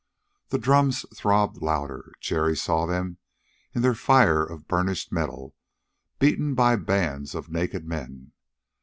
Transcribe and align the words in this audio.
The 0.49 0.57
drums 0.57 1.05
throbbed 1.15 1.61
louder. 1.61 2.13
Jerry 2.19 2.57
saw 2.57 2.87
them 2.87 3.19
in 3.73 3.83
their 3.83 3.93
fire 3.93 4.43
of 4.43 4.67
burnished 4.67 5.11
metal, 5.11 5.53
beaten 6.17 6.55
by 6.55 6.75
the 6.75 6.81
bands 6.81 7.35
of 7.35 7.51
naked 7.51 7.85
men. 7.85 8.31